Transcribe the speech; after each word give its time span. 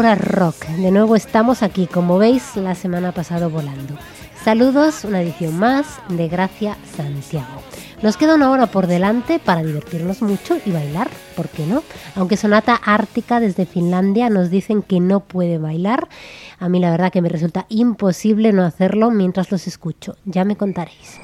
Rock. 0.00 0.66
De 0.78 0.90
nuevo 0.90 1.14
estamos 1.14 1.62
aquí, 1.62 1.86
como 1.86 2.16
veis, 2.16 2.56
la 2.56 2.74
semana 2.74 3.12
pasada 3.12 3.48
volando. 3.48 3.98
Saludos, 4.42 5.04
una 5.04 5.20
edición 5.20 5.58
más 5.58 5.86
de 6.08 6.26
Gracia 6.26 6.78
Santiago. 6.96 7.60
Nos 8.00 8.16
queda 8.16 8.34
una 8.34 8.50
hora 8.50 8.66
por 8.66 8.86
delante 8.86 9.38
para 9.38 9.62
divertirnos 9.62 10.22
mucho 10.22 10.56
y 10.64 10.70
bailar, 10.70 11.10
¿por 11.36 11.50
qué 11.50 11.66
no? 11.66 11.82
Aunque 12.16 12.38
Sonata 12.38 12.80
Ártica 12.82 13.40
desde 13.40 13.66
Finlandia 13.66 14.30
nos 14.30 14.48
dicen 14.48 14.80
que 14.80 15.00
no 15.00 15.20
puede 15.20 15.58
bailar, 15.58 16.08
a 16.58 16.70
mí 16.70 16.80
la 16.80 16.90
verdad 16.90 17.12
que 17.12 17.20
me 17.20 17.28
resulta 17.28 17.66
imposible 17.68 18.54
no 18.54 18.64
hacerlo 18.64 19.10
mientras 19.10 19.50
los 19.50 19.66
escucho. 19.66 20.16
Ya 20.24 20.46
me 20.46 20.56
contaréis. 20.56 21.20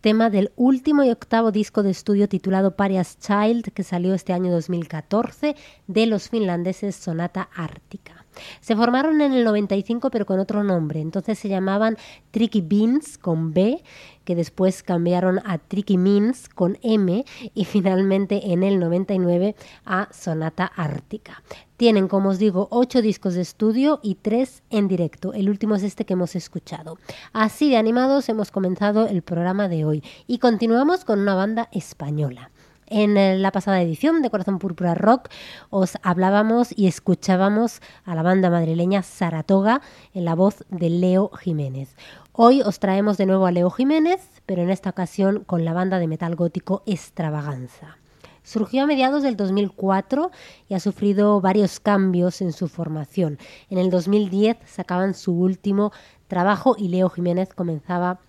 Tema 0.00 0.30
del 0.30 0.52
último 0.56 1.04
y 1.04 1.10
octavo 1.10 1.52
disco 1.52 1.82
de 1.82 1.90
estudio 1.90 2.28
titulado 2.28 2.76
Parias 2.76 3.18
Child, 3.18 3.72
que 3.72 3.82
salió 3.82 4.14
este 4.14 4.32
año 4.32 4.50
2014, 4.50 5.56
de 5.86 6.06
los 6.06 6.28
finlandeses 6.28 6.96
Sonata 6.96 7.48
Ártica. 7.54 8.17
Se 8.60 8.76
formaron 8.76 9.20
en 9.20 9.32
el 9.32 9.44
95 9.44 10.10
pero 10.10 10.26
con 10.26 10.38
otro 10.40 10.62
nombre, 10.62 11.00
entonces 11.00 11.38
se 11.38 11.48
llamaban 11.48 11.96
Tricky 12.30 12.60
Beans 12.60 13.18
con 13.18 13.52
B, 13.52 13.82
que 14.24 14.34
después 14.34 14.82
cambiaron 14.82 15.40
a 15.46 15.56
Tricky 15.56 15.96
Means 15.96 16.50
con 16.50 16.76
M 16.82 17.24
y 17.54 17.64
finalmente 17.64 18.52
en 18.52 18.62
el 18.62 18.78
99 18.78 19.56
a 19.86 20.08
Sonata 20.12 20.66
Ártica. 20.66 21.42
Tienen, 21.78 22.08
como 22.08 22.28
os 22.28 22.38
digo, 22.38 22.68
ocho 22.70 23.00
discos 23.00 23.34
de 23.34 23.40
estudio 23.40 24.00
y 24.02 24.16
tres 24.16 24.62
en 24.68 24.86
directo. 24.86 25.32
El 25.32 25.48
último 25.48 25.76
es 25.76 25.82
este 25.82 26.04
que 26.04 26.12
hemos 26.12 26.36
escuchado. 26.36 26.98
Así 27.32 27.70
de 27.70 27.76
animados 27.78 28.28
hemos 28.28 28.50
comenzado 28.50 29.06
el 29.06 29.22
programa 29.22 29.68
de 29.68 29.84
hoy 29.84 30.02
y 30.26 30.38
continuamos 30.38 31.04
con 31.04 31.20
una 31.20 31.34
banda 31.34 31.68
española. 31.72 32.50
En 32.90 33.42
la 33.42 33.52
pasada 33.52 33.82
edición 33.82 34.22
de 34.22 34.30
Corazón 34.30 34.58
Púrpura 34.58 34.94
Rock 34.94 35.28
os 35.68 35.98
hablábamos 36.02 36.72
y 36.74 36.86
escuchábamos 36.86 37.82
a 38.06 38.14
la 38.14 38.22
banda 38.22 38.48
madrileña 38.48 39.02
Saratoga 39.02 39.82
en 40.14 40.24
la 40.24 40.34
voz 40.34 40.64
de 40.70 40.88
Leo 40.88 41.28
Jiménez. 41.28 41.94
Hoy 42.32 42.62
os 42.62 42.78
traemos 42.78 43.18
de 43.18 43.26
nuevo 43.26 43.44
a 43.44 43.52
Leo 43.52 43.68
Jiménez, 43.68 44.30
pero 44.46 44.62
en 44.62 44.70
esta 44.70 44.88
ocasión 44.88 45.44
con 45.44 45.66
la 45.66 45.74
banda 45.74 45.98
de 45.98 46.06
metal 46.06 46.34
gótico 46.34 46.82
Extravaganza. 46.86 47.98
Surgió 48.42 48.84
a 48.84 48.86
mediados 48.86 49.22
del 49.22 49.36
2004 49.36 50.30
y 50.70 50.74
ha 50.74 50.80
sufrido 50.80 51.42
varios 51.42 51.80
cambios 51.80 52.40
en 52.40 52.52
su 52.52 52.68
formación. 52.68 53.38
En 53.68 53.76
el 53.76 53.90
2010 53.90 54.56
sacaban 54.64 55.12
su 55.12 55.34
último 55.34 55.92
trabajo 56.26 56.74
y 56.78 56.88
Leo 56.88 57.10
Jiménez 57.10 57.52
comenzaba 57.52 58.20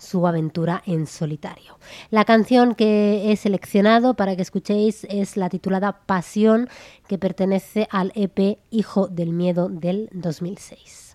su 0.00 0.26
aventura 0.26 0.82
en 0.86 1.06
solitario. 1.06 1.78
La 2.10 2.24
canción 2.24 2.74
que 2.74 3.30
he 3.30 3.36
seleccionado 3.36 4.14
para 4.14 4.34
que 4.34 4.42
escuchéis 4.42 5.06
es 5.10 5.36
la 5.36 5.48
titulada 5.48 6.00
Pasión, 6.06 6.68
que 7.06 7.18
pertenece 7.18 7.86
al 7.90 8.12
EP 8.14 8.58
Hijo 8.70 9.06
del 9.06 9.32
Miedo 9.32 9.68
del 9.68 10.08
2006. 10.12 11.09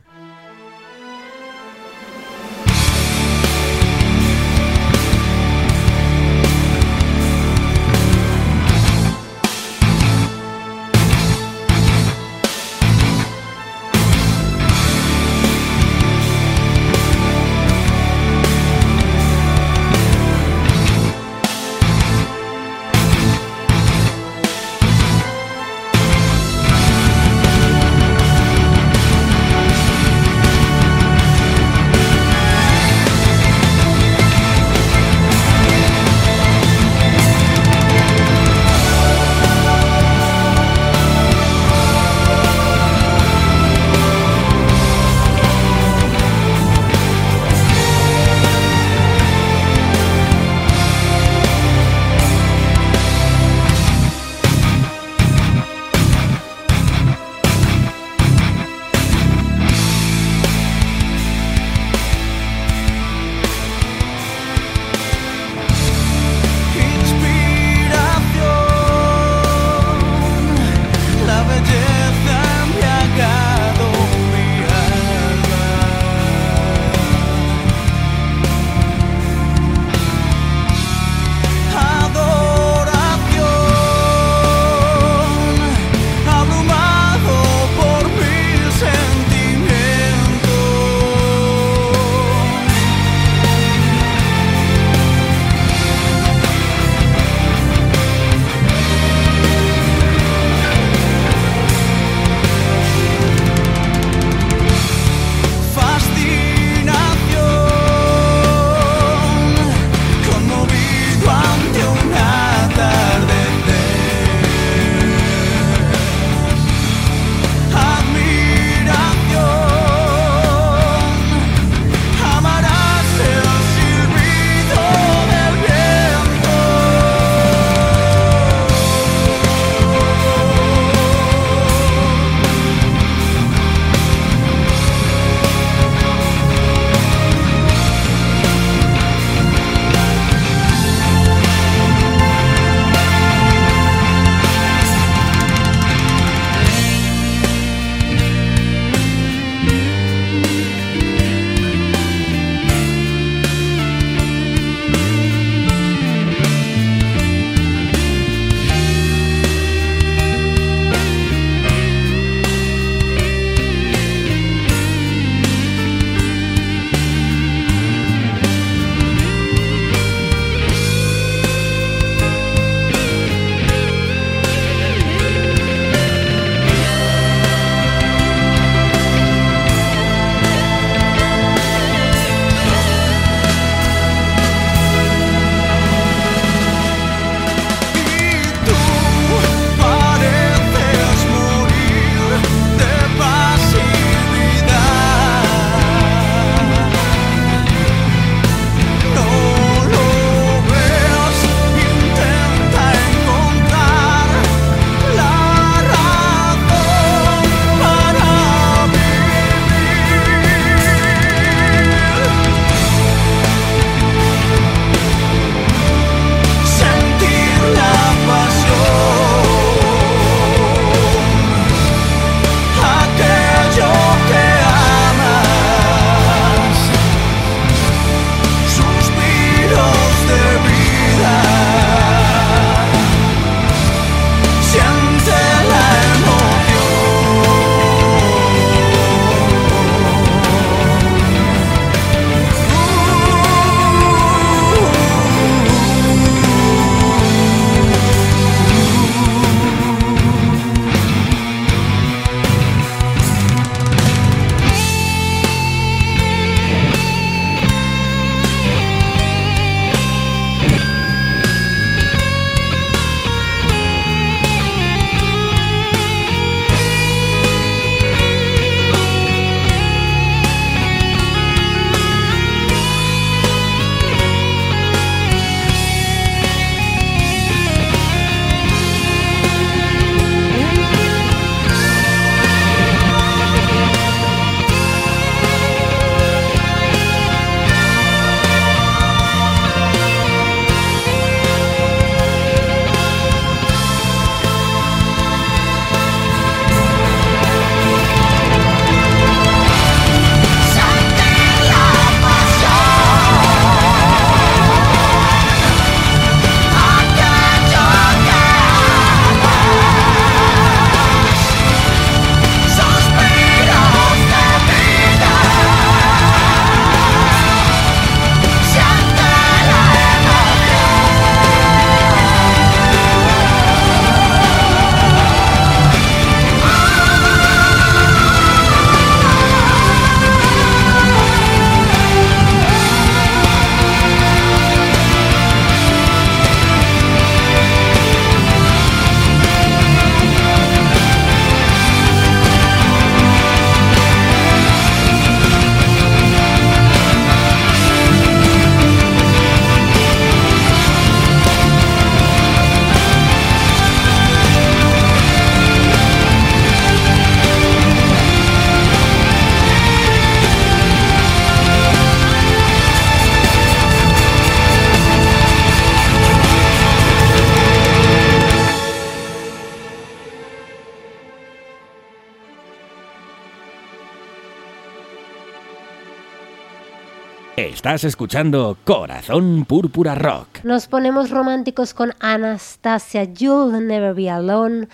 Estás 377.86 378.04
escuchando 378.04 378.80
Corazón 378.84 379.64
Púrpura 379.64 380.16
Rock. 380.16 380.64
Nos 380.64 380.88
ponemos 380.88 381.30
románticos 381.30 381.94
con 381.94 382.14
Anastasia, 382.20 383.26
You'll 383.26 383.86
Never 383.86 384.16
Be 384.16 384.28
Alone. 384.28 384.88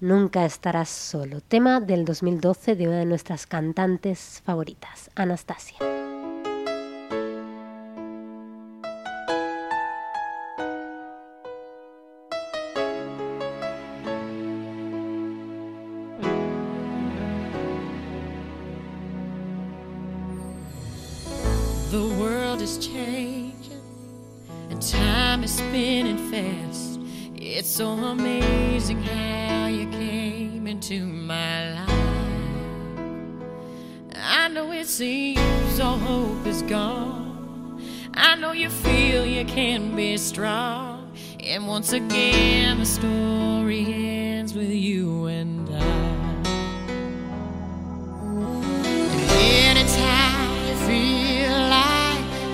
Nunca 0.00 0.46
estarás 0.46 0.88
solo. 0.88 1.42
Tema 1.42 1.80
del 1.80 2.06
2012 2.06 2.74
de 2.74 2.88
una 2.88 3.00
de 3.00 3.04
nuestras 3.04 3.46
cantantes 3.46 4.40
favoritas, 4.46 5.10
Anastasia. 5.14 5.76
So 27.78 27.86
amazing 27.90 29.00
how 29.02 29.66
you 29.68 29.88
came 29.88 30.66
into 30.66 31.06
my 31.06 31.74
life. 31.74 32.98
I 34.16 34.48
know 34.48 34.72
it 34.72 34.88
seems 34.88 35.78
all 35.78 35.96
hope 35.96 36.44
is 36.44 36.62
gone. 36.62 37.80
I 38.14 38.34
know 38.34 38.50
you 38.50 38.68
feel 38.68 39.24
you 39.24 39.44
can 39.44 39.94
be 39.94 40.16
strong. 40.16 41.16
And 41.38 41.68
once 41.68 41.92
again, 41.92 42.78
the 42.80 42.84
story 42.84 43.84
ends 43.86 44.54
with 44.54 44.70
you 44.70 45.26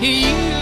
You. 0.05 0.54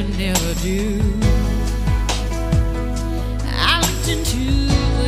could 0.00 0.18
never 0.18 0.54
do. 0.62 0.98
I 3.44 3.80
looked 3.82 4.08
into 4.08 4.40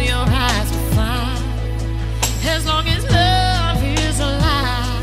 your 0.04 0.24
eyes 0.28 0.70
to 0.70 0.78
find, 0.94 1.42
as 2.44 2.66
long 2.66 2.86
as 2.88 3.02
love 3.10 3.82
is 3.82 4.20
alive, 4.20 5.02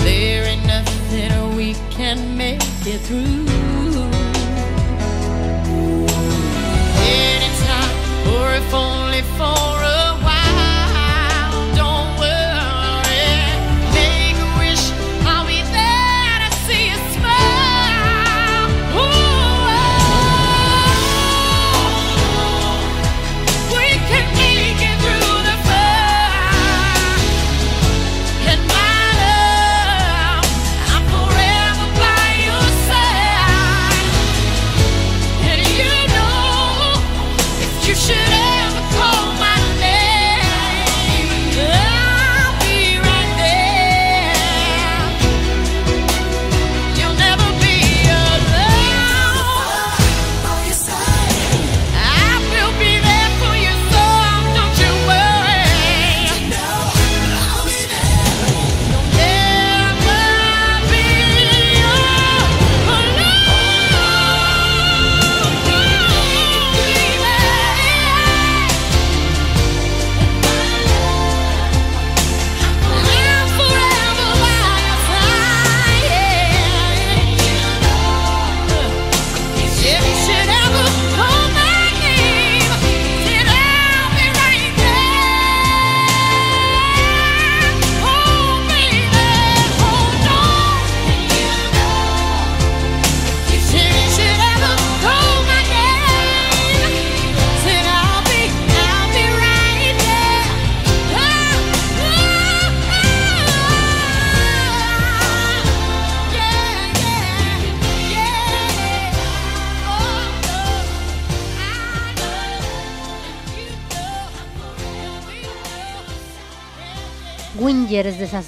there 0.00 0.46
ain't 0.46 0.66
nothing 0.66 1.56
we 1.56 1.74
can 1.90 2.36
make 2.36 2.60
it 2.86 3.00
through. 3.02 3.43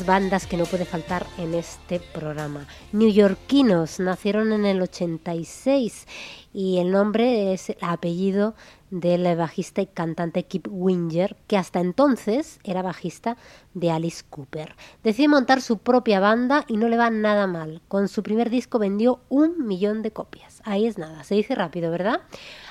Bandas 0.05 0.49
que 0.49 0.57
no 0.57 0.65
puede 0.65 0.85
faltar 0.85 1.25
en 1.39 1.55
este 1.55 2.01
programa. 2.01 2.67
Newyorkinos 2.91 4.01
nacieron 4.01 4.53
en 4.53 4.67
el 4.67 4.83
86 4.83 6.09
y 6.53 6.79
el 6.79 6.91
nombre 6.91 7.53
es 7.53 7.71
el 7.71 7.77
apellido 7.83 8.57
del 8.91 9.37
bajista 9.37 9.83
y 9.83 9.87
cantante 9.87 10.43
Kip 10.43 10.67
Winger, 10.69 11.37
que 11.47 11.57
hasta 11.57 11.79
entonces 11.79 12.59
era 12.65 12.83
bajista 12.83 13.37
de 13.75 13.93
Alice 13.93 14.25
Cooper. 14.29 14.75
Decide 15.05 15.29
montar 15.29 15.61
su 15.61 15.79
propia 15.79 16.19
banda 16.19 16.65
y 16.67 16.79
no 16.79 16.89
le 16.89 16.97
va 16.97 17.11
nada 17.11 17.47
mal. 17.47 17.81
Con 17.87 18.09
su 18.09 18.25
primer 18.25 18.51
disco 18.51 18.81
vendió 18.81 19.21
un 19.29 19.69
millón 19.69 20.03
de 20.03 20.11
copias. 20.11 20.63
Ahí 20.65 20.87
es 20.87 20.99
nada, 20.99 21.23
se 21.23 21.37
dice 21.37 21.55
rápido, 21.55 21.93
¿verdad? 21.93 22.23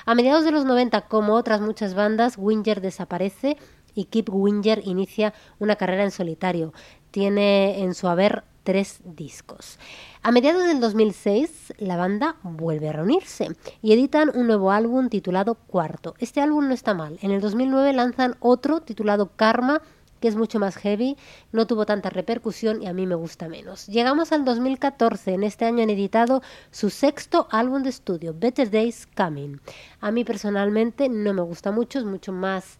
A 0.04 0.14
mediados 0.14 0.44
de 0.44 0.50
los 0.50 0.66
90, 0.66 1.08
como 1.08 1.32
otras 1.32 1.62
muchas 1.62 1.94
bandas, 1.94 2.36
Winger 2.36 2.82
desaparece 2.82 3.56
y 3.96 4.04
Kip 4.04 4.28
Winger 4.30 4.82
inicia 4.84 5.34
una 5.58 5.74
carrera 5.74 6.04
en 6.04 6.12
solitario. 6.12 6.72
Tiene 7.16 7.82
en 7.82 7.94
su 7.94 8.08
haber 8.08 8.44
tres 8.62 9.00
discos. 9.02 9.78
A 10.22 10.32
mediados 10.32 10.66
del 10.66 10.80
2006, 10.80 11.72
la 11.78 11.96
banda 11.96 12.36
vuelve 12.42 12.90
a 12.90 12.92
reunirse 12.92 13.48
y 13.80 13.94
editan 13.94 14.30
un 14.34 14.48
nuevo 14.48 14.70
álbum 14.70 15.08
titulado 15.08 15.54
Cuarto. 15.54 16.14
Este 16.18 16.42
álbum 16.42 16.68
no 16.68 16.74
está 16.74 16.92
mal. 16.92 17.18
En 17.22 17.30
el 17.30 17.40
2009 17.40 17.94
lanzan 17.94 18.36
otro 18.40 18.82
titulado 18.82 19.30
Karma 19.34 19.80
que 20.20 20.28
es 20.28 20.36
mucho 20.36 20.58
más 20.58 20.76
heavy, 20.76 21.16
no 21.52 21.66
tuvo 21.66 21.86
tanta 21.86 22.10
repercusión 22.10 22.82
y 22.82 22.86
a 22.86 22.92
mí 22.92 23.06
me 23.06 23.14
gusta 23.14 23.48
menos. 23.48 23.86
Llegamos 23.86 24.32
al 24.32 24.44
2014, 24.44 25.32
en 25.32 25.42
este 25.42 25.64
año 25.64 25.84
han 25.84 25.90
editado 25.90 26.42
su 26.70 26.90
sexto 26.90 27.48
álbum 27.50 27.82
de 27.82 27.88
estudio, 27.88 28.34
Better 28.38 28.70
Days 28.70 29.08
Coming. 29.16 29.58
A 30.00 30.10
mí 30.10 30.22
personalmente 30.24 31.08
no 31.08 31.32
me 31.32 31.40
gusta 31.40 31.72
mucho, 31.72 31.98
es 31.98 32.04
mucho 32.04 32.32
más 32.32 32.78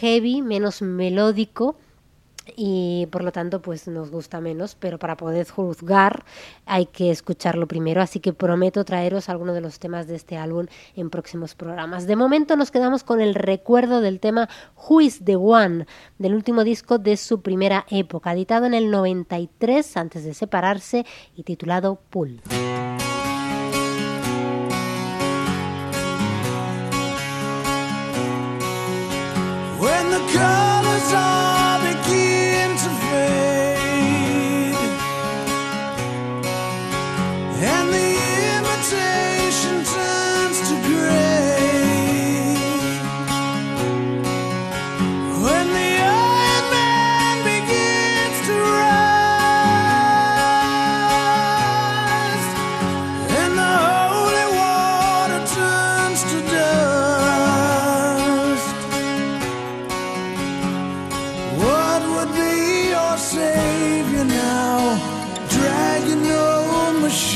heavy, 0.00 0.40
menos 0.40 0.80
melódico 0.80 1.76
y 2.56 3.06
por 3.10 3.22
lo 3.22 3.32
tanto 3.32 3.60
pues 3.62 3.86
nos 3.88 4.10
gusta 4.10 4.40
menos, 4.40 4.74
pero 4.74 4.98
para 4.98 5.16
poder 5.16 5.48
juzgar 5.48 6.24
hay 6.66 6.86
que 6.86 7.10
escucharlo 7.10 7.66
primero, 7.66 8.00
así 8.00 8.20
que 8.20 8.32
prometo 8.32 8.84
traeros 8.84 9.28
algunos 9.28 9.54
de 9.54 9.60
los 9.60 9.78
temas 9.78 10.06
de 10.06 10.16
este 10.16 10.36
álbum 10.36 10.66
en 10.96 11.10
próximos 11.10 11.54
programas. 11.54 12.06
De 12.06 12.16
momento 12.16 12.56
nos 12.56 12.70
quedamos 12.70 13.04
con 13.04 13.20
el 13.20 13.34
recuerdo 13.34 14.00
del 14.00 14.20
tema 14.20 14.48
Who 14.88 15.00
is 15.00 15.24
the 15.24 15.36
One, 15.36 15.86
del 16.18 16.34
último 16.34 16.64
disco 16.64 16.98
de 16.98 17.16
su 17.16 17.42
primera 17.42 17.86
época, 17.90 18.32
editado 18.32 18.66
en 18.66 18.74
el 18.74 18.90
93 18.90 19.96
antes 19.96 20.24
de 20.24 20.34
separarse 20.34 21.04
y 21.36 21.42
titulado 21.42 22.00
Pull. 22.10 22.40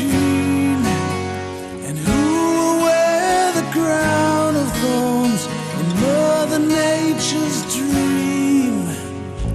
and 0.02 1.96
who 1.96 2.12
will 2.12 2.82
wear 2.82 3.52
the 3.52 3.62
crown 3.70 4.56
of 4.56 4.68
thorns 4.78 5.46
in 5.78 5.86
Mother 6.00 6.58
Nature's 6.58 7.62
dream? 7.76 8.88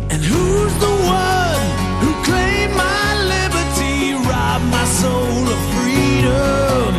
And 0.09 0.23
who's 0.23 0.73
the 0.79 0.87
one 0.87 1.59
who 1.99 2.13
claimed 2.23 2.73
my 2.73 3.15
liberty, 3.35 4.13
robbed 4.29 4.65
my 4.71 4.85
soul 4.85 5.47
of 5.55 5.59
freedom? 5.75 6.95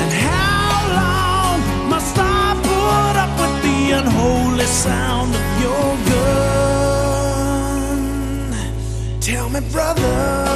And 0.00 0.12
how 0.12 0.84
long 1.00 1.88
must 1.88 2.18
I 2.18 2.54
put 2.62 3.16
up 3.24 3.32
with 3.40 3.62
the 3.62 3.92
unholy 4.00 4.66
sound 4.66 5.34
of 5.34 5.60
your 5.62 5.96
gun? 6.12 7.20
Tell 9.20 9.48
me, 9.48 9.60
brother. 9.72 10.53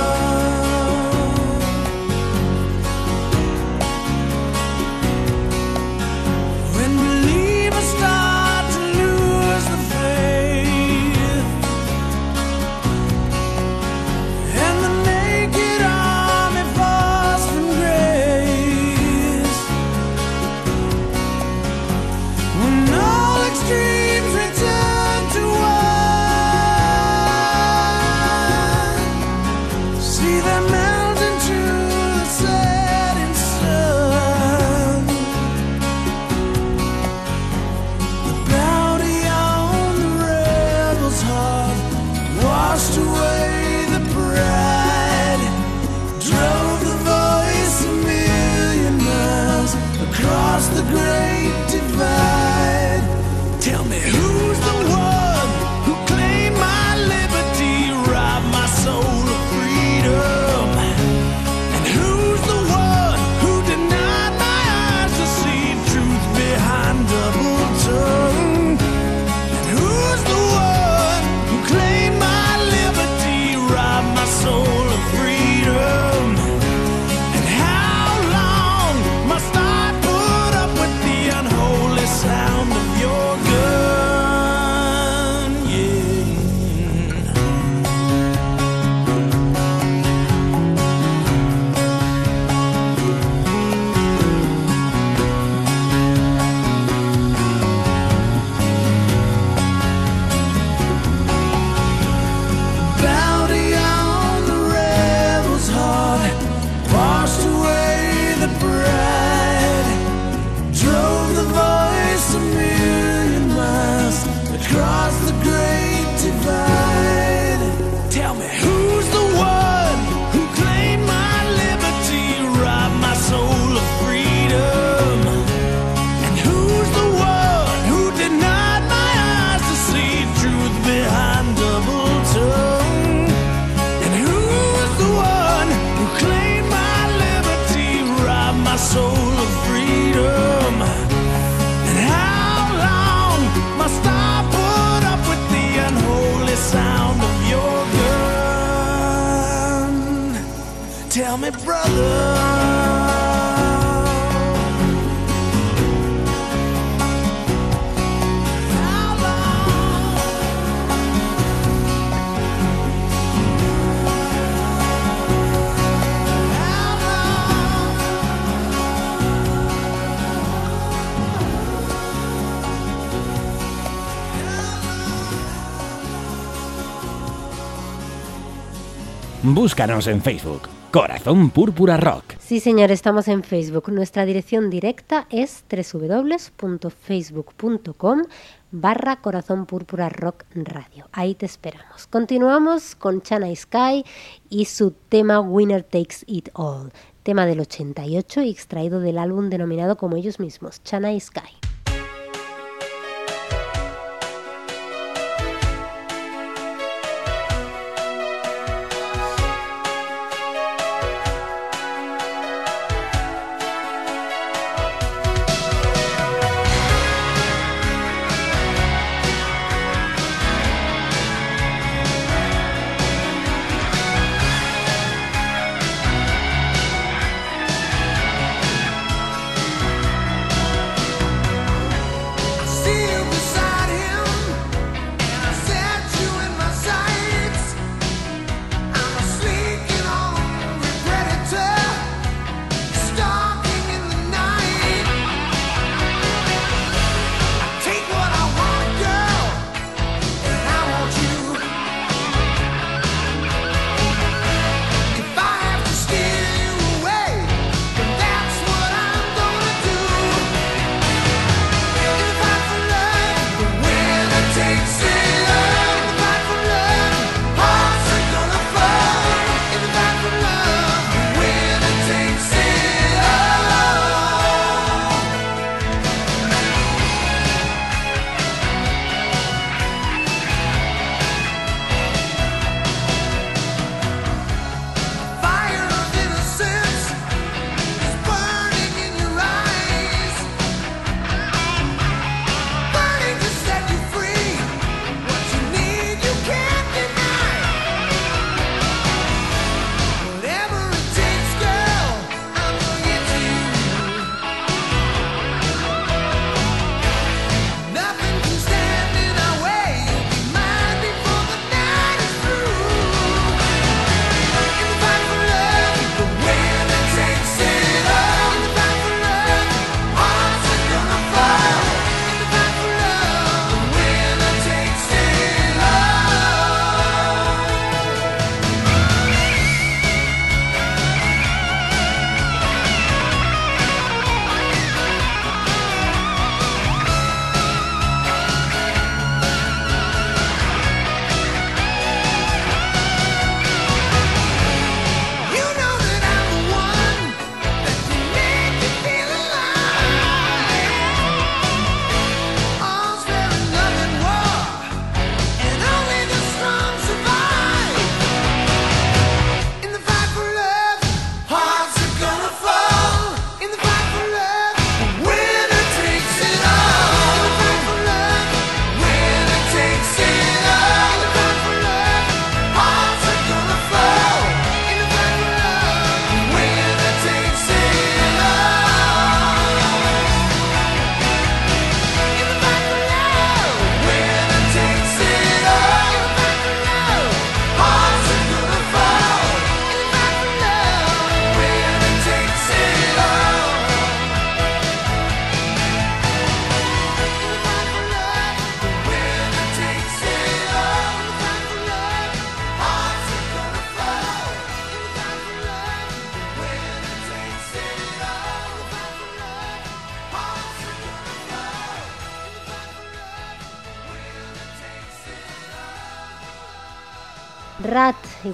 Búscanos 179.68 180.07
en 180.07 180.22
Facebook. 180.22 180.62
Corazón 180.90 181.50
Púrpura 181.50 181.98
Rock. 181.98 182.38
Sí, 182.38 182.59
señor, 182.59 182.90
estamos 182.90 183.28
en 183.28 183.42
Facebook. 183.42 183.92
Nuestra 183.92 184.24
dirección 184.24 184.70
directa 184.70 185.26
es 185.28 185.62
www.facebook.com 185.70 188.22
barra 188.70 189.16
Corazón 189.16 189.66
Púrpura 189.66 190.09
Rock 190.09 190.44
Radio. 190.54 191.11
Ahí 191.12 191.35
te 191.35 191.44
esperamos. 191.44 192.07
Continuamos 192.07 192.94
con 192.94 193.20
Chana 193.20 193.54
Sky 193.54 194.07
y 194.48 194.64
su 194.64 194.92
tema 195.11 195.40
Winner 195.40 195.83
Takes 195.83 196.24
It 196.26 196.48
All, 196.54 196.90
tema 197.22 197.44
del 197.44 197.61
88 197.61 198.40
y 198.40 198.50
extraído 198.50 199.00
del 199.00 199.18
álbum 199.18 199.50
denominado 199.50 199.98
como 199.98 200.16
ellos 200.16 200.40
mismos, 200.40 200.83
Chana 200.83 201.11
Sky. 201.20 201.67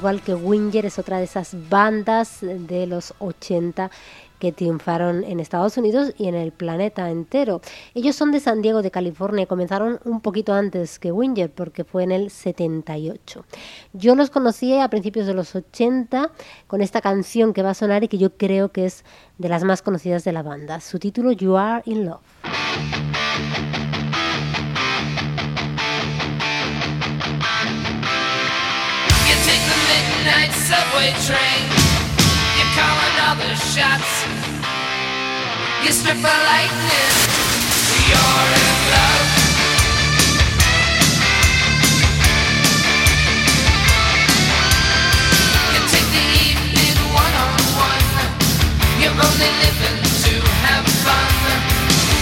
Igual 0.04 0.20
que 0.20 0.34
Winger, 0.34 0.84
es 0.84 0.98
otra 0.98 1.16
de 1.16 1.24
esas 1.24 1.56
bandas 1.70 2.40
de 2.42 2.86
los 2.86 3.14
80 3.20 3.90
que 4.38 4.52
triunfaron 4.52 5.24
en 5.24 5.40
Estados 5.40 5.78
Unidos 5.78 6.12
y 6.18 6.28
en 6.28 6.34
el 6.34 6.52
planeta 6.52 7.08
entero. 7.08 7.62
Ellos 7.94 8.14
son 8.14 8.30
de 8.30 8.40
San 8.40 8.60
Diego, 8.60 8.82
de 8.82 8.90
California, 8.90 9.46
comenzaron 9.46 10.00
un 10.04 10.20
poquito 10.20 10.52
antes 10.52 10.98
que 10.98 11.10
Winger, 11.10 11.50
porque 11.50 11.84
fue 11.84 12.02
en 12.02 12.12
el 12.12 12.28
78. 12.28 13.46
Yo 13.94 14.14
los 14.14 14.28
conocí 14.28 14.78
a 14.78 14.90
principios 14.90 15.26
de 15.26 15.32
los 15.32 15.56
80 15.56 16.32
con 16.66 16.82
esta 16.82 17.00
canción 17.00 17.54
que 17.54 17.62
va 17.62 17.70
a 17.70 17.74
sonar 17.74 18.04
y 18.04 18.08
que 18.08 18.18
yo 18.18 18.36
creo 18.36 18.72
que 18.72 18.84
es 18.84 19.06
de 19.38 19.48
las 19.48 19.64
más 19.64 19.80
conocidas 19.80 20.22
de 20.22 20.32
la 20.32 20.42
banda. 20.42 20.80
Su 20.80 20.98
título, 20.98 21.32
You 21.32 21.56
Are 21.56 21.82
in 21.86 22.04
Love. 22.04 23.23
Subway 31.04 31.12
train. 31.26 31.64
You 32.56 32.64
call 32.76 32.96
another 33.12 33.54
shots. 33.56 34.12
You 35.84 35.92
strip 35.92 36.16
a 36.16 36.36
lightning. 36.48 37.14
You're 38.08 38.48
in 38.64 38.76
love. 38.94 39.28
You 45.72 45.80
take 45.92 46.08
the 46.08 46.26
evening 46.48 46.96
one 47.12 47.34
on 47.44 47.54
one. 47.76 48.06
You're 49.00 49.12
only 49.12 49.52
living 49.64 50.00
to 50.24 50.34
have 50.64 50.86
fun. 51.04 51.32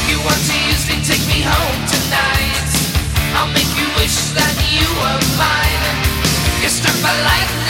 You 0.08 0.18
want 0.26 0.42
to 0.50 0.56
use 0.70 0.84
me, 0.88 0.96
take 1.06 1.24
me 1.28 1.42
home 1.42 1.80
tonight. 1.86 2.70
I'll 3.36 3.52
make 3.52 3.70
you 3.78 3.86
wish 3.98 4.16
that 4.34 4.54
you 4.74 4.86
were 4.98 5.20
mine. 5.38 6.62
You 6.62 6.68
struck 6.68 6.96
by 7.02 7.14
lightning. 7.22 7.61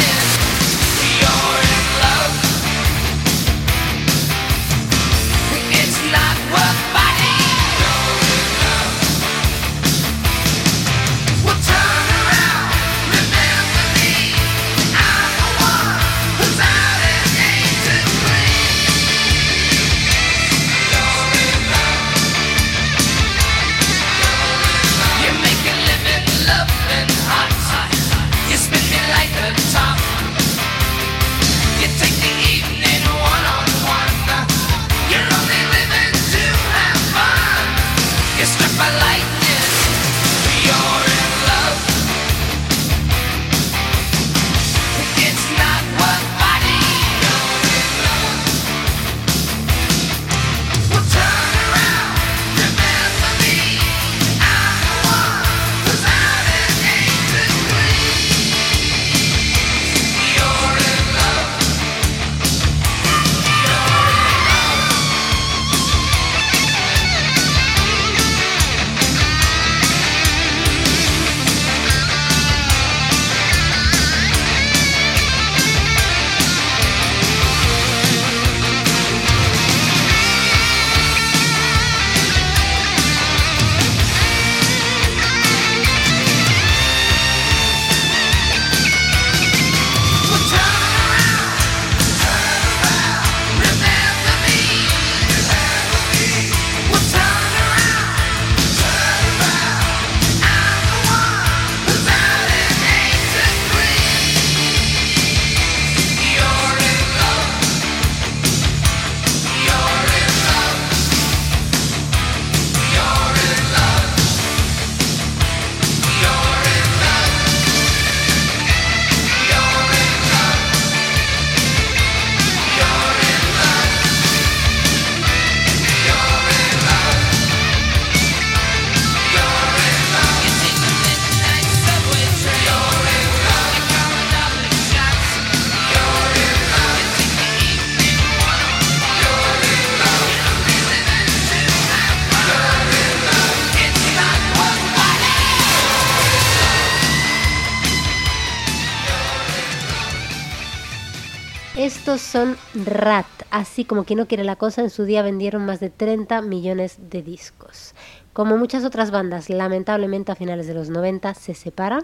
Son 152.18 152.56
Rat, 152.74 153.26
así 153.50 153.84
como 153.84 154.04
quien 154.04 154.18
no 154.18 154.26
quiere 154.26 154.44
la 154.44 154.56
cosa, 154.56 154.82
en 154.82 154.90
su 154.90 155.04
día 155.04 155.22
vendieron 155.22 155.64
más 155.64 155.80
de 155.80 155.90
30 155.90 156.42
millones 156.42 156.98
de 157.10 157.22
discos. 157.22 157.94
Como 158.32 158.56
muchas 158.56 158.84
otras 158.84 159.10
bandas, 159.10 159.50
lamentablemente 159.50 160.32
a 160.32 160.36
finales 160.36 160.66
de 160.66 160.74
los 160.74 160.90
90 160.90 161.34
se 161.34 161.54
separan, 161.54 162.02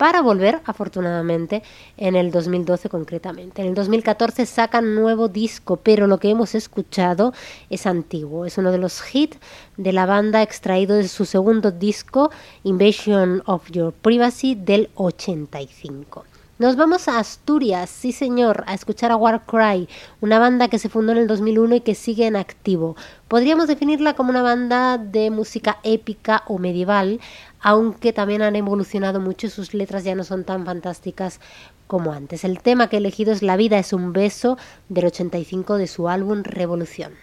para 0.00 0.22
volver, 0.22 0.62
afortunadamente, 0.64 1.62
en 1.98 2.16
el 2.16 2.30
2012 2.30 2.88
concretamente. 2.88 3.60
En 3.60 3.68
el 3.68 3.74
2014 3.74 4.46
sacan 4.46 4.94
nuevo 4.94 5.28
disco, 5.28 5.76
pero 5.76 6.06
lo 6.06 6.18
que 6.18 6.30
hemos 6.30 6.54
escuchado 6.54 7.34
es 7.68 7.86
antiguo. 7.86 8.46
Es 8.46 8.56
uno 8.56 8.72
de 8.72 8.78
los 8.78 9.02
hits 9.14 9.36
de 9.76 9.92
la 9.92 10.06
banda 10.06 10.42
extraído 10.42 10.96
de 10.96 11.06
su 11.06 11.26
segundo 11.26 11.70
disco, 11.70 12.30
Invasion 12.64 13.42
of 13.44 13.70
Your 13.70 13.92
Privacy, 13.92 14.54
del 14.54 14.88
85. 14.94 16.29
Nos 16.60 16.76
vamos 16.76 17.08
a 17.08 17.18
Asturias, 17.18 17.88
sí 17.88 18.12
señor, 18.12 18.64
a 18.66 18.74
escuchar 18.74 19.10
a 19.12 19.16
Warcry, 19.16 19.88
una 20.20 20.38
banda 20.38 20.68
que 20.68 20.78
se 20.78 20.90
fundó 20.90 21.12
en 21.12 21.16
el 21.16 21.26
2001 21.26 21.76
y 21.76 21.80
que 21.80 21.94
sigue 21.94 22.26
en 22.26 22.36
activo. 22.36 22.96
Podríamos 23.28 23.66
definirla 23.66 24.12
como 24.12 24.28
una 24.28 24.42
banda 24.42 24.98
de 24.98 25.30
música 25.30 25.78
épica 25.84 26.42
o 26.48 26.58
medieval, 26.58 27.18
aunque 27.60 28.12
también 28.12 28.42
han 28.42 28.56
evolucionado 28.56 29.20
mucho 29.20 29.46
y 29.46 29.50
sus 29.50 29.72
letras 29.72 30.04
ya 30.04 30.14
no 30.14 30.22
son 30.22 30.44
tan 30.44 30.66
fantásticas 30.66 31.40
como 31.86 32.12
antes. 32.12 32.44
El 32.44 32.60
tema 32.60 32.90
que 32.90 32.96
he 32.96 32.98
elegido 32.98 33.32
es 33.32 33.42
La 33.42 33.56
vida 33.56 33.78
es 33.78 33.94
un 33.94 34.12
beso 34.12 34.58
del 34.90 35.06
85 35.06 35.78
de 35.78 35.86
su 35.86 36.10
álbum 36.10 36.42
Revolución. 36.42 37.14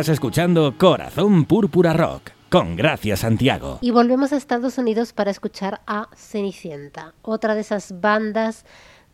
Estás 0.00 0.14
escuchando 0.14 0.78
Corazón 0.78 1.44
Púrpura 1.44 1.92
Rock 1.92 2.30
con 2.48 2.74
Gracia 2.74 3.18
Santiago. 3.18 3.80
Y 3.82 3.90
volvemos 3.90 4.32
a 4.32 4.38
Estados 4.38 4.78
Unidos 4.78 5.12
para 5.12 5.30
escuchar 5.30 5.82
a 5.86 6.08
Cenicienta, 6.16 7.12
otra 7.20 7.54
de 7.54 7.60
esas 7.60 8.00
bandas 8.00 8.64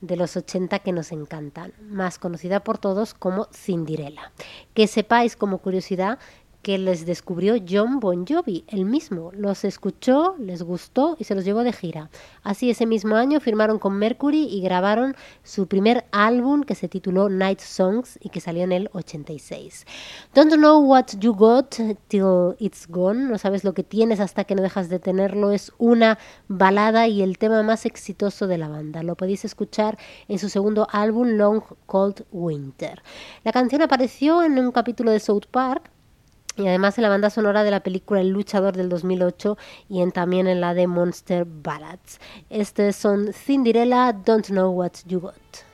de 0.00 0.14
los 0.14 0.36
80 0.36 0.78
que 0.78 0.92
nos 0.92 1.10
encantan, 1.10 1.72
más 1.80 2.20
conocida 2.20 2.60
por 2.60 2.78
todos 2.78 3.14
como 3.14 3.48
Cinderella. 3.52 4.30
Que 4.74 4.86
sepáis 4.86 5.34
como 5.34 5.58
curiosidad 5.58 6.20
que 6.66 6.78
les 6.78 7.06
descubrió 7.06 7.54
John 7.64 8.00
Bon 8.00 8.26
Jovi, 8.26 8.64
el 8.66 8.86
mismo. 8.86 9.30
Los 9.32 9.64
escuchó, 9.64 10.34
les 10.40 10.64
gustó 10.64 11.14
y 11.16 11.22
se 11.22 11.36
los 11.36 11.44
llevó 11.44 11.62
de 11.62 11.72
gira. 11.72 12.10
Así 12.42 12.70
ese 12.70 12.86
mismo 12.86 13.14
año 13.14 13.38
firmaron 13.38 13.78
con 13.78 13.96
Mercury 13.96 14.48
y 14.50 14.62
grabaron 14.62 15.14
su 15.44 15.68
primer 15.68 16.06
álbum 16.10 16.64
que 16.64 16.74
se 16.74 16.88
tituló 16.88 17.28
Night 17.28 17.60
Songs 17.60 18.18
y 18.20 18.30
que 18.30 18.40
salió 18.40 18.64
en 18.64 18.72
el 18.72 18.90
86. 18.94 19.86
Don't 20.34 20.52
know 20.54 20.80
what 20.80 21.04
you 21.20 21.36
got 21.36 21.72
till 22.08 22.56
it's 22.58 22.88
gone, 22.88 23.28
no 23.28 23.38
sabes 23.38 23.62
lo 23.62 23.72
que 23.72 23.84
tienes 23.84 24.18
hasta 24.18 24.42
que 24.42 24.56
no 24.56 24.62
dejas 24.62 24.88
de 24.88 24.98
tenerlo, 24.98 25.52
es 25.52 25.70
una 25.78 26.18
balada 26.48 27.06
y 27.06 27.22
el 27.22 27.38
tema 27.38 27.62
más 27.62 27.86
exitoso 27.86 28.48
de 28.48 28.58
la 28.58 28.66
banda. 28.66 29.04
Lo 29.04 29.14
podéis 29.14 29.44
escuchar 29.44 29.98
en 30.26 30.40
su 30.40 30.48
segundo 30.48 30.88
álbum 30.90 31.28
Long 31.36 31.62
Cold 31.86 32.24
Winter. 32.32 33.04
La 33.44 33.52
canción 33.52 33.82
apareció 33.82 34.42
en 34.42 34.58
un 34.58 34.72
capítulo 34.72 35.12
de 35.12 35.20
South 35.20 35.46
Park 35.48 35.92
y 36.56 36.66
además 36.66 36.98
en 36.98 37.02
la 37.02 37.08
banda 37.08 37.30
sonora 37.30 37.64
de 37.64 37.70
la 37.70 37.80
película 37.80 38.20
El 38.20 38.30
Luchador 38.30 38.76
del 38.76 38.88
2008 38.88 39.58
y 39.88 40.00
en, 40.00 40.12
también 40.12 40.46
en 40.46 40.60
la 40.60 40.74
de 40.74 40.86
Monster 40.86 41.44
Ballads. 41.44 42.18
Estos 42.50 42.96
son 42.96 43.32
Cinderella, 43.32 44.12
Don't 44.12 44.46
Know 44.46 44.70
What 44.70 44.92
You 45.06 45.20
Got. 45.20 45.65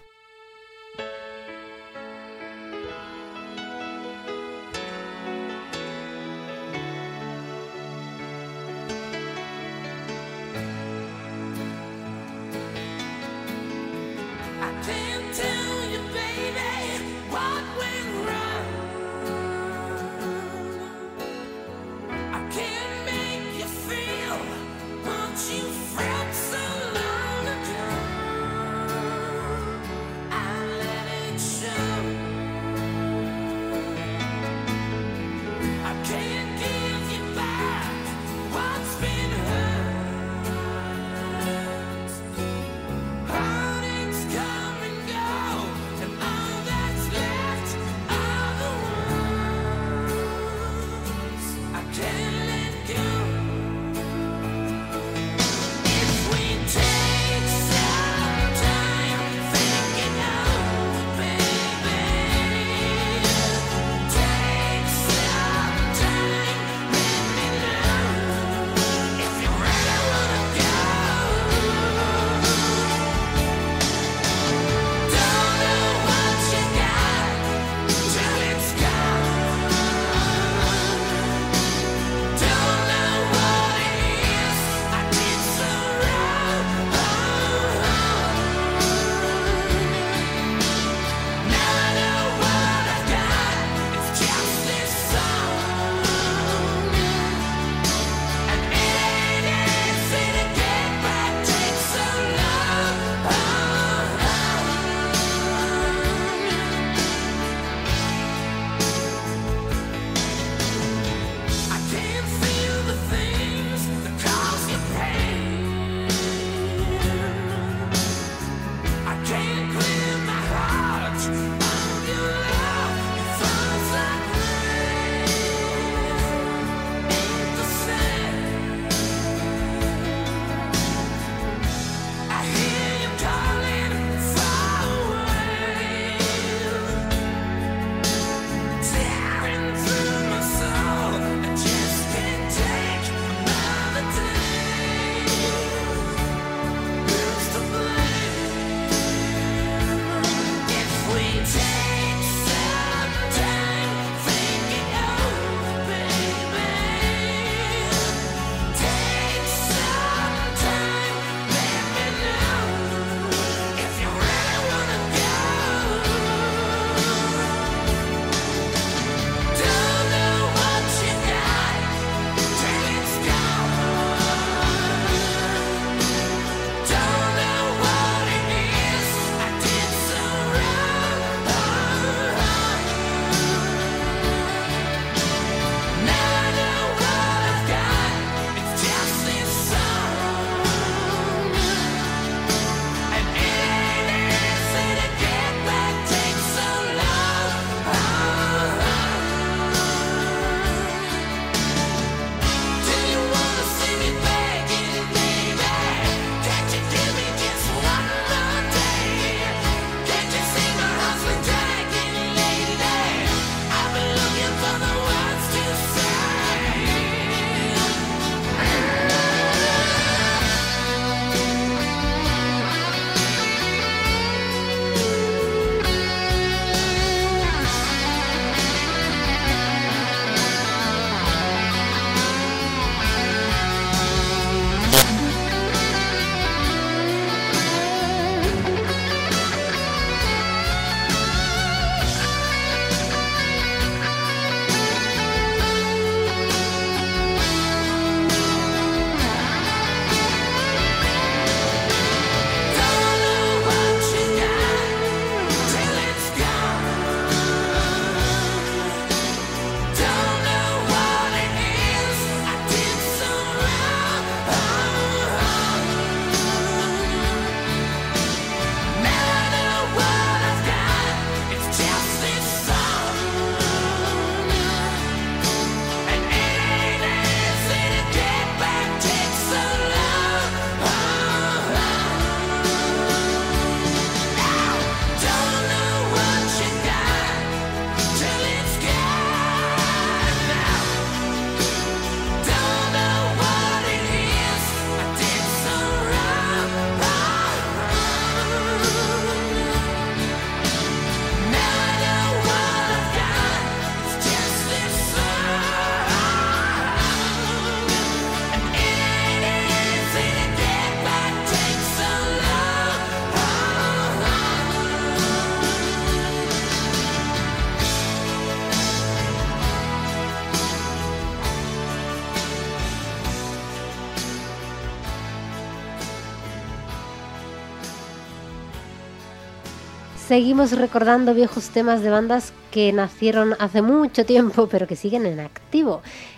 Seguimos 330.33 330.73
recordando 330.73 331.35
viejos 331.35 331.69
temas 331.69 332.01
de 332.01 332.09
bandas 332.09 332.55
que 332.71 332.91
nacieron 332.91 333.55
hace 333.59 333.83
mucho 333.83 334.25
tiempo 334.25 334.67
pero 334.67 334.87
que 334.87 334.97
siguen 334.97 335.27
en 335.27 335.41
activo. 335.41 335.62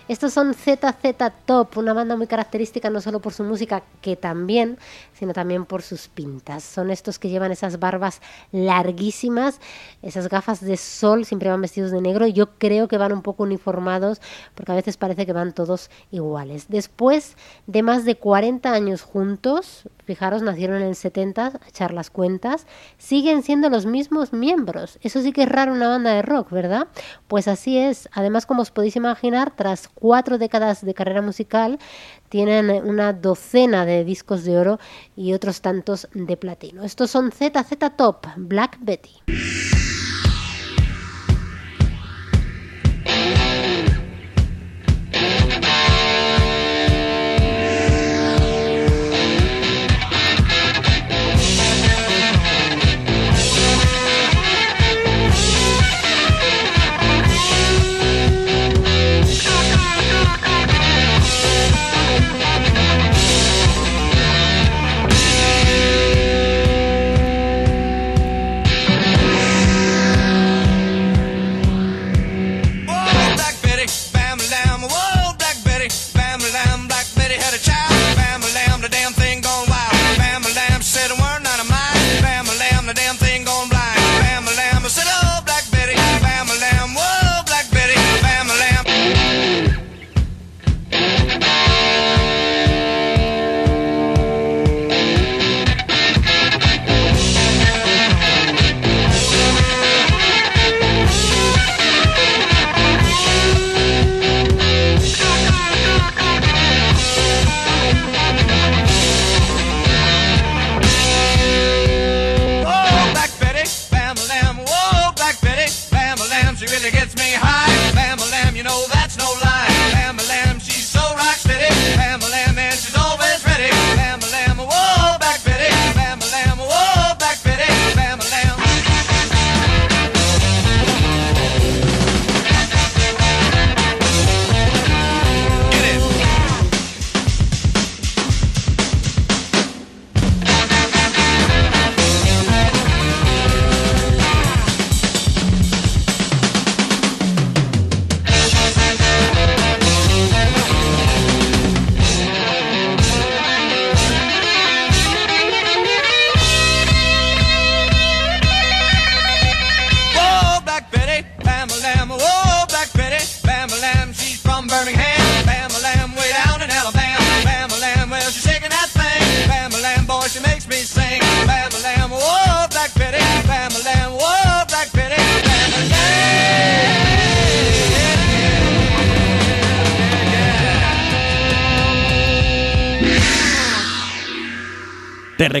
Estos 0.07 0.33
son 0.33 0.53
ZZ 0.53 0.85
Top, 1.45 1.77
una 1.77 1.93
banda 1.93 2.15
muy 2.15 2.27
característica 2.27 2.89
no 2.89 3.01
solo 3.01 3.19
por 3.19 3.33
su 3.33 3.43
música, 3.43 3.83
que 4.01 4.15
también, 4.15 4.77
sino 5.13 5.33
también 5.33 5.65
por 5.65 5.81
sus 5.81 6.07
pintas. 6.07 6.63
Son 6.63 6.91
estos 6.91 7.19
que 7.19 7.29
llevan 7.29 7.51
esas 7.51 7.79
barbas 7.79 8.21
larguísimas, 8.51 9.59
esas 10.01 10.29
gafas 10.29 10.61
de 10.61 10.77
sol, 10.77 11.25
siempre 11.25 11.49
van 11.49 11.61
vestidos 11.61 11.91
de 11.91 12.01
negro 12.01 12.27
yo 12.27 12.51
creo 12.57 12.87
que 12.87 12.97
van 12.97 13.13
un 13.13 13.21
poco 13.21 13.43
uniformados 13.43 14.21
porque 14.53 14.71
a 14.71 14.75
veces 14.75 14.97
parece 14.97 15.25
que 15.25 15.33
van 15.33 15.53
todos 15.53 15.89
iguales. 16.11 16.67
Después 16.69 17.35
de 17.67 17.83
más 17.83 18.05
de 18.05 18.15
40 18.15 18.71
años 18.71 19.01
juntos, 19.01 19.89
fijaros, 20.05 20.41
nacieron 20.43 20.77
en 20.77 20.89
el 20.89 20.95
70, 20.95 21.47
a 21.47 21.67
echar 21.67 21.93
las 21.93 22.09
cuentas, 22.09 22.67
siguen 22.97 23.43
siendo 23.43 23.69
los 23.69 23.85
mismos 23.85 24.33
miembros. 24.33 24.99
Eso 25.01 25.21
sí 25.21 25.31
que 25.31 25.43
es 25.43 25.49
raro 25.49 25.73
una 25.73 25.87
banda 25.87 26.13
de 26.13 26.21
rock, 26.21 26.51
¿verdad? 26.51 26.87
Pues 27.27 27.47
así 27.47 27.77
es. 27.77 28.07
Además, 28.13 28.45
como 28.45 28.61
os 28.61 28.71
podéis 28.71 28.95
imaginar, 28.95 29.24
tras 29.55 29.87
cuatro 29.87 30.37
décadas 30.37 30.85
de 30.85 30.93
carrera 30.93 31.21
musical, 31.21 31.79
tienen 32.29 32.69
una 32.69 33.13
docena 33.13 33.85
de 33.85 34.03
discos 34.03 34.43
de 34.43 34.57
oro 34.57 34.79
y 35.15 35.33
otros 35.33 35.61
tantos 35.61 36.07
de 36.13 36.37
platino. 36.37 36.83
Estos 36.83 37.11
son 37.11 37.31
ZZ 37.31 37.77
Top, 37.97 38.27
Black 38.37 38.77
Betty. 38.81 39.74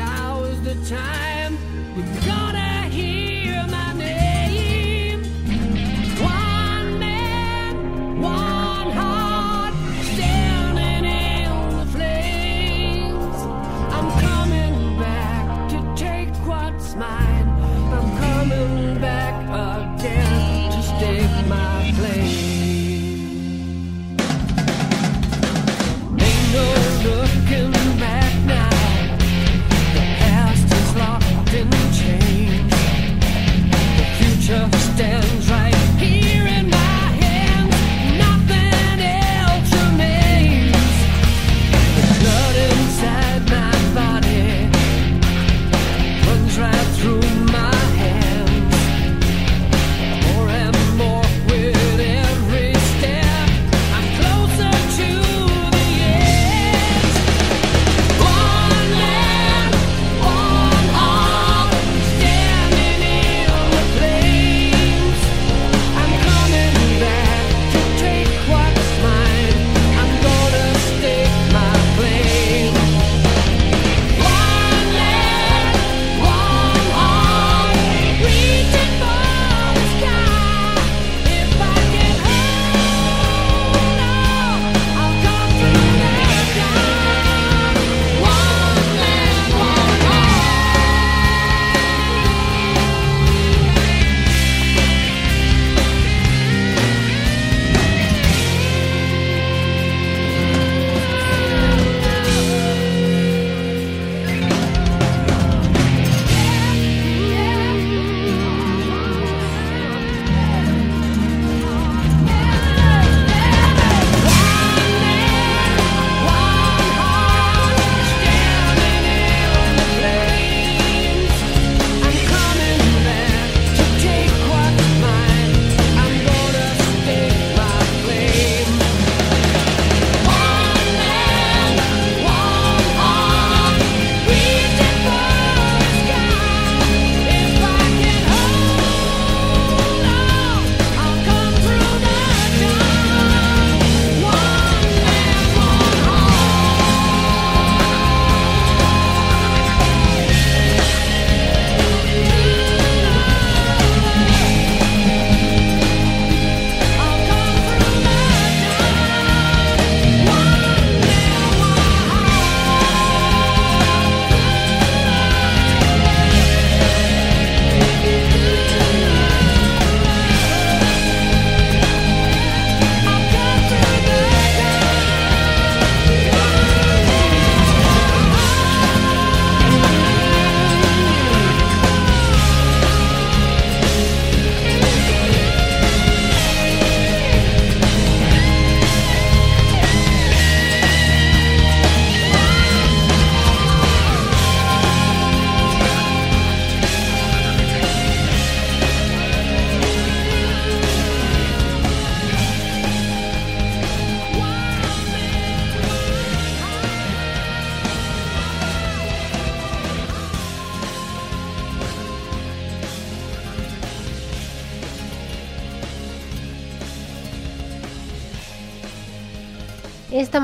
Now 0.00 0.44
is 0.44 0.60
the 0.62 0.76
time. 0.96 1.52
We're 1.96 2.26
gonna. 2.26 2.63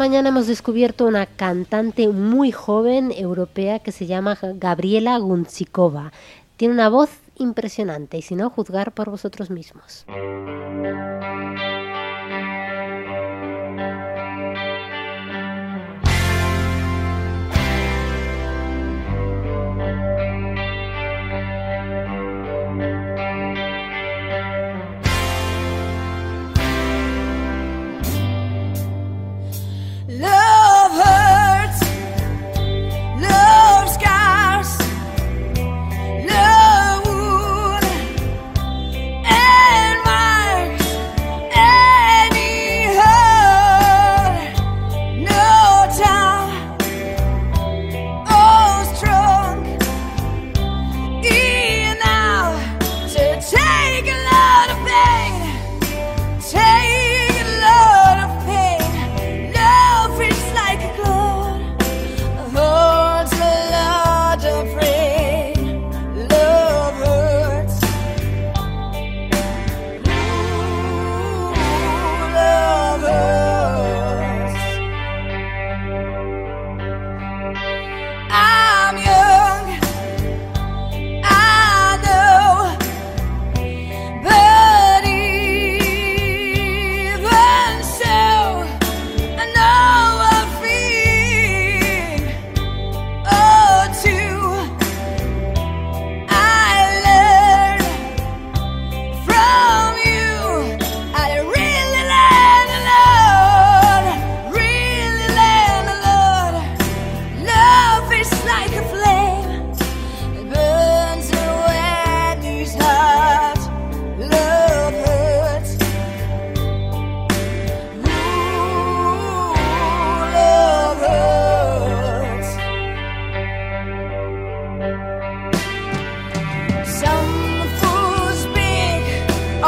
mañana 0.00 0.30
hemos 0.30 0.46
descubierto 0.46 1.04
una 1.04 1.26
cantante 1.26 2.08
muy 2.08 2.52
joven 2.52 3.12
europea 3.14 3.80
que 3.80 3.92
se 3.92 4.06
llama 4.06 4.38
Gabriela 4.40 5.18
Gunzikova. 5.18 6.10
Tiene 6.56 6.72
una 6.72 6.88
voz 6.88 7.10
impresionante 7.36 8.16
y 8.16 8.22
si 8.22 8.34
no, 8.34 8.48
juzgar 8.48 8.92
por 8.92 9.10
vosotros 9.10 9.50
mismos. 9.50 10.06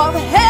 of 0.08 0.14
hell. 0.14 0.41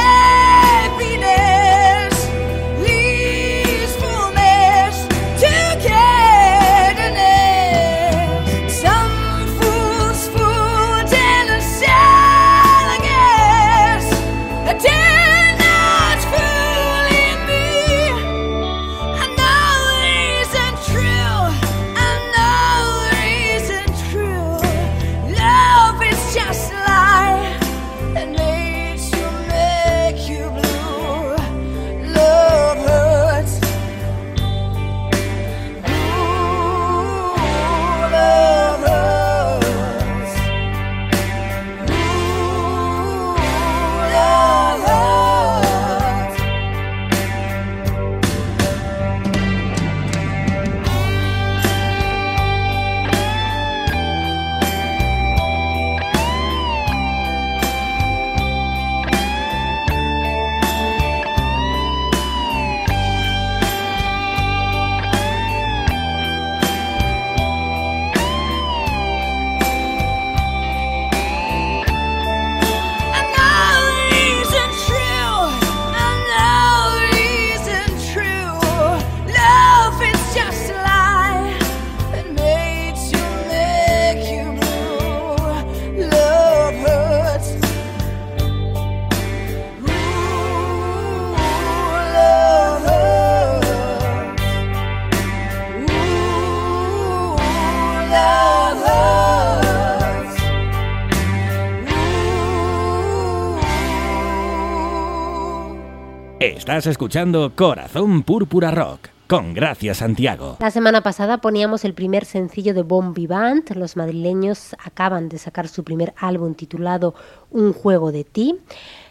Estás 106.62 106.86
escuchando 106.86 107.50
Corazón 107.56 108.22
Púrpura 108.22 108.70
Rock 108.70 109.08
con 109.26 109.52
Gracias, 109.52 109.96
Santiago. 109.96 110.58
La 110.60 110.70
semana 110.70 111.00
pasada 111.00 111.38
poníamos 111.38 111.84
el 111.84 111.92
primer 111.92 112.24
sencillo 112.24 112.72
de 112.72 112.82
Bombi 112.82 113.26
Band. 113.26 113.74
Los 113.74 113.96
madrileños 113.96 114.76
acaban 114.78 115.28
de 115.28 115.38
sacar 115.38 115.66
su 115.66 115.82
primer 115.82 116.14
álbum 116.16 116.54
titulado 116.54 117.16
Un 117.50 117.72
juego 117.72 118.12
de 118.12 118.22
ti. 118.22 118.60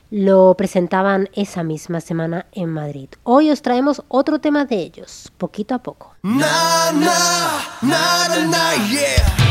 Lo 0.10 0.56
presentaban 0.56 1.28
esa 1.34 1.62
misma 1.62 2.00
semana 2.00 2.46
en 2.54 2.70
Madrid. 2.70 3.10
Hoy 3.24 3.52
os 3.52 3.62
traemos 3.62 4.02
otro 4.08 4.40
tema 4.40 4.64
de 4.64 4.78
ellos, 4.78 5.30
poquito 5.38 5.76
a 5.76 5.80
poco. 5.80 6.16
Na, 6.24 6.94
na, 6.94 7.60
na, 7.82 8.88
yeah. 8.90 9.51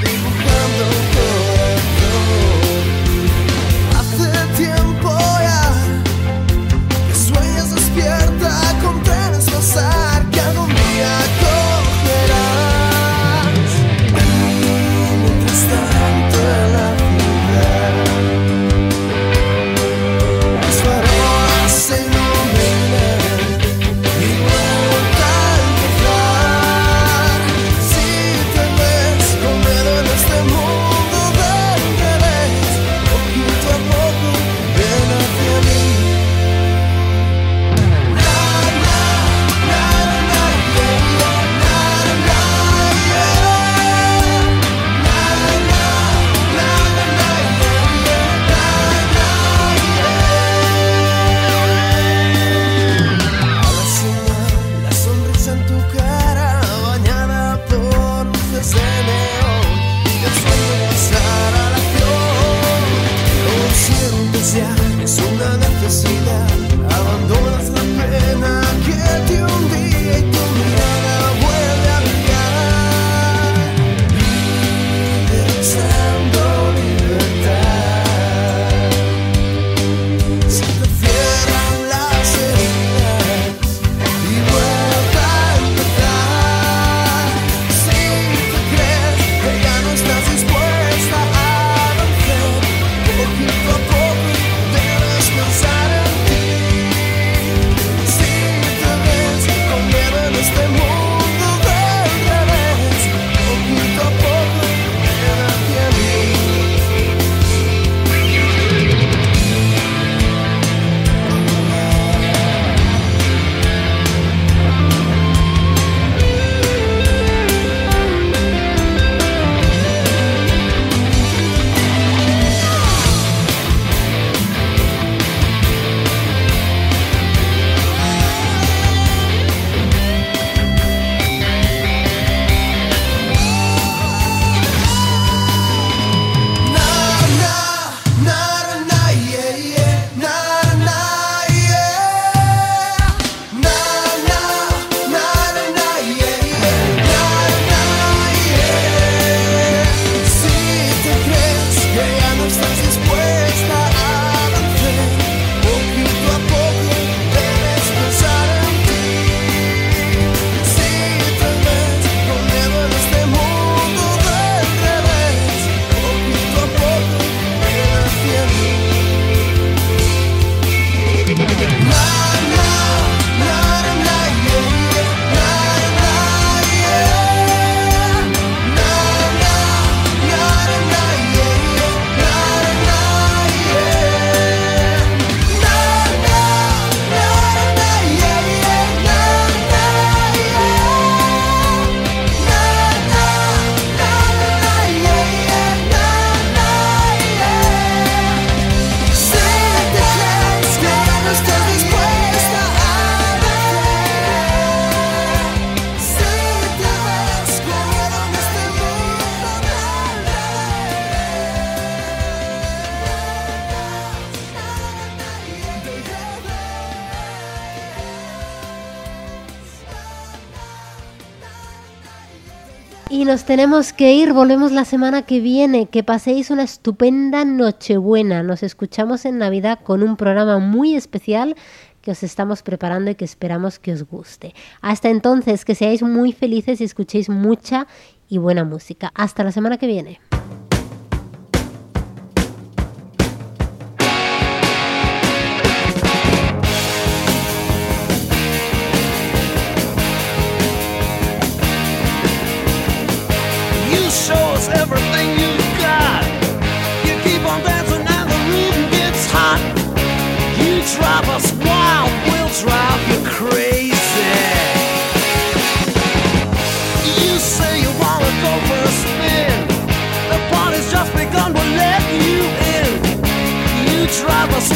tenemos 223.51 223.91
que 223.91 224.13
ir, 224.13 224.31
volvemos 224.31 224.71
la 224.71 224.85
semana 224.85 225.23
que 225.23 225.41
viene. 225.41 225.87
Que 225.87 226.03
paséis 226.03 226.51
una 226.51 226.63
estupenda 226.63 227.43
Nochebuena. 227.43 228.43
Nos 228.43 228.63
escuchamos 228.63 229.25
en 229.25 229.39
Navidad 229.39 229.79
con 229.83 230.03
un 230.03 230.15
programa 230.15 230.59
muy 230.59 230.95
especial 230.95 231.57
que 232.01 232.11
os 232.11 232.23
estamos 232.23 232.63
preparando 232.63 233.11
y 233.11 233.15
que 233.15 233.25
esperamos 233.25 233.77
que 233.77 233.91
os 233.91 234.03
guste. 234.03 234.55
Hasta 234.79 235.09
entonces, 235.09 235.65
que 235.65 235.75
seáis 235.75 236.01
muy 236.01 236.31
felices 236.31 236.79
y 236.79 236.85
escuchéis 236.85 237.27
mucha 237.27 237.87
y 238.29 238.37
buena 238.37 238.63
música. 238.63 239.11
Hasta 239.15 239.43
la 239.43 239.51
semana 239.51 239.77
que 239.77 239.87
viene. 239.87 240.21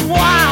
Why? 0.04 0.45